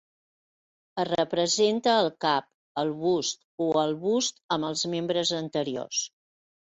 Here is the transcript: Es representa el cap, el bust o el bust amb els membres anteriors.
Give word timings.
Es 1.01 1.07
representa 1.09 1.91
el 2.03 2.07
cap, 2.25 2.47
el 2.83 2.93
bust 3.01 3.43
o 3.65 3.67
el 3.81 3.93
bust 4.07 4.41
amb 4.57 4.69
els 4.71 4.87
membres 4.95 5.33
anteriors. 5.41 6.01